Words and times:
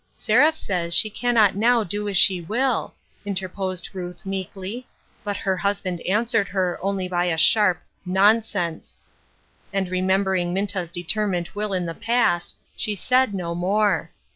27O 0.01 0.03
DAYS 0.03 0.09
OF 0.09 0.25
PRIVILEGE." 0.25 0.25
Seraph 0.25 0.55
says 0.57 0.93
she 0.95 1.09
cannot 1.11 1.55
now 1.55 1.83
do 1.83 2.09
as 2.09 2.17
she 2.17 2.41
will," 2.41 2.95
interposed 3.23 3.89
Ruth 3.93 4.25
meekly, 4.25 4.87
but 5.23 5.37
her 5.37 5.57
husband 5.57 6.01
answered 6.07 6.47
her 6.47 6.79
only 6.81 7.07
by 7.07 7.25
a 7.25 7.37
sharp" 7.37 7.83
Nonsense!" 8.19 8.97
And 9.71 9.89
remem 9.89 10.23
bering 10.23 10.53
Minta's 10.55 10.91
determined 10.91 11.49
will 11.53 11.71
in 11.71 11.85
the 11.85 11.93
past, 11.93 12.55
she 12.75 12.95
said 12.95 13.35
no 13.35 13.53
more. 13.53 14.09